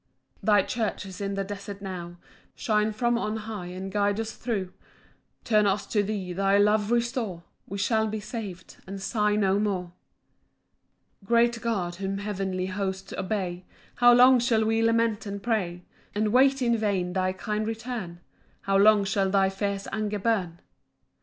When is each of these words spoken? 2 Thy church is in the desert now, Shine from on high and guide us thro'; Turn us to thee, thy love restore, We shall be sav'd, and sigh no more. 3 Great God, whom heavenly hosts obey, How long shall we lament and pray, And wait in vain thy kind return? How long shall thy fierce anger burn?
2 0.43 0.45
Thy 0.47 0.63
church 0.63 1.05
is 1.05 1.21
in 1.21 1.35
the 1.35 1.43
desert 1.43 1.79
now, 1.79 2.17
Shine 2.55 2.91
from 2.91 3.19
on 3.19 3.37
high 3.37 3.67
and 3.67 3.91
guide 3.91 4.19
us 4.19 4.35
thro'; 4.35 4.69
Turn 5.43 5.67
us 5.67 5.85
to 5.85 6.01
thee, 6.01 6.33
thy 6.33 6.57
love 6.57 6.89
restore, 6.89 7.43
We 7.67 7.77
shall 7.77 8.07
be 8.07 8.19
sav'd, 8.19 8.77
and 8.87 8.99
sigh 8.99 9.35
no 9.35 9.59
more. 9.59 9.93
3 11.19 11.27
Great 11.27 11.61
God, 11.61 11.95
whom 11.97 12.17
heavenly 12.17 12.65
hosts 12.65 13.13
obey, 13.13 13.63
How 13.97 14.11
long 14.11 14.39
shall 14.39 14.65
we 14.65 14.81
lament 14.81 15.27
and 15.27 15.43
pray, 15.43 15.85
And 16.15 16.29
wait 16.33 16.63
in 16.63 16.75
vain 16.75 17.13
thy 17.13 17.31
kind 17.31 17.67
return? 17.67 18.21
How 18.61 18.77
long 18.77 19.05
shall 19.05 19.29
thy 19.29 19.51
fierce 19.51 19.87
anger 19.91 20.17
burn? 20.17 20.61